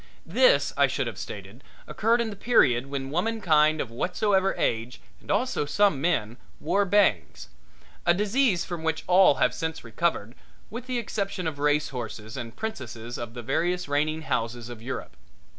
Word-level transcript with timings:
This, 0.25 0.73
I 0.75 0.87
should 0.87 1.05
have 1.05 1.19
stated, 1.19 1.63
occurred 1.85 2.21
in 2.21 2.31
the 2.31 2.35
period 2.35 2.87
when 2.87 3.11
womankind 3.11 3.79
of 3.79 3.91
whatsoever 3.91 4.55
age 4.57 4.99
and 5.19 5.29
also 5.29 5.67
some 5.67 6.01
men 6.01 6.37
wore 6.59 6.85
bangs, 6.85 7.49
a 8.03 8.11
disease 8.11 8.65
from 8.65 8.81
which 8.81 9.03
all 9.05 9.35
have 9.35 9.53
since 9.53 9.83
recovered 9.83 10.33
with 10.71 10.87
the 10.87 10.97
exception 10.97 11.45
of 11.45 11.59
racehorses 11.59 12.35
and 12.35 12.55
princesses 12.55 13.19
of 13.19 13.35
the 13.35 13.43
various 13.43 13.87
reigning 13.87 14.23
houses 14.23 14.69
of 14.69 14.81
Europe. 14.81 15.15